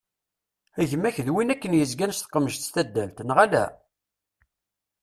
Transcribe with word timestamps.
Gma-k 0.89 1.17
d 1.25 1.27
win 1.33 1.53
akken 1.53 1.77
yezgan 1.79 2.13
s 2.13 2.19
tqemjet 2.21 2.69
tadalt, 2.73 3.17
neɣ 3.23 3.37
ala? 3.45 3.65